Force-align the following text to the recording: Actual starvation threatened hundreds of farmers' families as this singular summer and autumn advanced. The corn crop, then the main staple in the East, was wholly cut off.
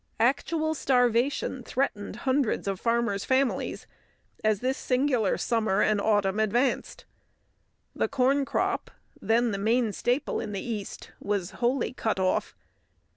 Actual 0.19 0.73
starvation 0.73 1.61
threatened 1.61 2.15
hundreds 2.25 2.67
of 2.67 2.79
farmers' 2.79 3.23
families 3.23 3.85
as 4.43 4.59
this 4.59 4.75
singular 4.75 5.37
summer 5.37 5.83
and 5.83 6.01
autumn 6.01 6.39
advanced. 6.39 7.05
The 7.95 8.07
corn 8.07 8.43
crop, 8.43 8.89
then 9.21 9.51
the 9.51 9.59
main 9.59 9.93
staple 9.93 10.39
in 10.39 10.53
the 10.53 10.59
East, 10.59 11.11
was 11.19 11.51
wholly 11.51 11.93
cut 11.93 12.19
off. 12.19 12.55